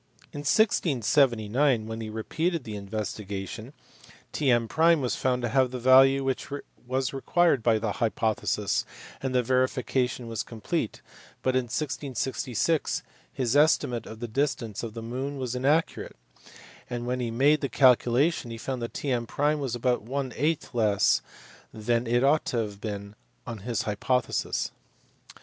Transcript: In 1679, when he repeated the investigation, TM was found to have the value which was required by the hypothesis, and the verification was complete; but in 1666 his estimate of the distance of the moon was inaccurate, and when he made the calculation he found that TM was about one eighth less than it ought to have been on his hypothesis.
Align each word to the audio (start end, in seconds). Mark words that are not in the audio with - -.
In 0.33 0.39
1679, 0.39 1.85
when 1.85 2.01
he 2.01 2.09
repeated 2.09 2.63
the 2.63 2.75
investigation, 2.75 3.71
TM 4.33 4.99
was 4.99 5.15
found 5.15 5.43
to 5.43 5.49
have 5.49 5.69
the 5.69 5.77
value 5.77 6.23
which 6.23 6.49
was 6.87 7.13
required 7.13 7.61
by 7.61 7.77
the 7.77 7.91
hypothesis, 7.91 8.83
and 9.21 9.35
the 9.35 9.43
verification 9.43 10.27
was 10.27 10.41
complete; 10.41 11.03
but 11.43 11.55
in 11.55 11.65
1666 11.65 13.03
his 13.31 13.55
estimate 13.55 14.07
of 14.07 14.19
the 14.21 14.27
distance 14.27 14.81
of 14.81 14.95
the 14.95 15.03
moon 15.03 15.37
was 15.37 15.53
inaccurate, 15.53 16.15
and 16.89 17.05
when 17.05 17.19
he 17.19 17.29
made 17.29 17.61
the 17.61 17.69
calculation 17.69 18.49
he 18.49 18.57
found 18.57 18.81
that 18.81 18.93
TM 18.93 19.59
was 19.59 19.75
about 19.75 20.01
one 20.01 20.33
eighth 20.35 20.73
less 20.73 21.21
than 21.71 22.07
it 22.07 22.23
ought 22.23 22.45
to 22.45 22.57
have 22.57 22.81
been 22.81 23.13
on 23.45 23.59
his 23.59 23.83
hypothesis. 23.83 24.71